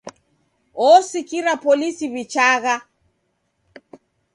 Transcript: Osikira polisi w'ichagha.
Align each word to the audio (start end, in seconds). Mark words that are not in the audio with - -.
Osikira 0.91 1.53
polisi 1.63 2.05
w'ichagha. 2.13 2.75